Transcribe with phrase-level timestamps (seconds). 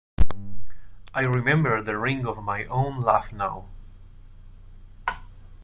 [1.13, 3.67] I remember the ring of my own laugh now.